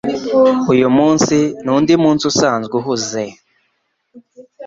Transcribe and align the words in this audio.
Uyu 0.73 0.87
munsi 0.97 1.35
ni 1.63 1.69
undi 1.75 1.93
munsi 2.03 2.23
usanzwe 2.31 2.73
uhuze 2.79 3.23